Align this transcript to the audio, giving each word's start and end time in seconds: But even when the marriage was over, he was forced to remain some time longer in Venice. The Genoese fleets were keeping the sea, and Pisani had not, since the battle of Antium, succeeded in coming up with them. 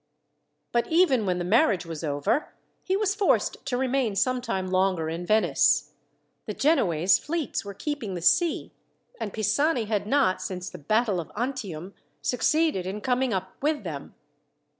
But 0.71 0.87
even 0.87 1.27
when 1.27 1.37
the 1.37 1.43
marriage 1.45 1.85
was 1.85 2.03
over, 2.03 2.55
he 2.81 2.97
was 2.97 3.13
forced 3.13 3.63
to 3.67 3.77
remain 3.77 4.15
some 4.15 4.41
time 4.41 4.65
longer 4.65 5.09
in 5.09 5.27
Venice. 5.27 5.91
The 6.47 6.55
Genoese 6.55 7.19
fleets 7.19 7.63
were 7.63 7.75
keeping 7.75 8.15
the 8.15 8.21
sea, 8.23 8.73
and 9.19 9.31
Pisani 9.31 9.85
had 9.85 10.07
not, 10.07 10.41
since 10.41 10.71
the 10.71 10.79
battle 10.79 11.19
of 11.19 11.31
Antium, 11.37 11.93
succeeded 12.19 12.87
in 12.87 13.01
coming 13.01 13.31
up 13.31 13.51
with 13.61 13.83
them. 13.83 14.15